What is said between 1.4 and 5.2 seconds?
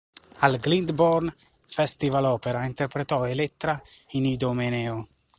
Festival Opera interpretò Elettra in "Idomeneo".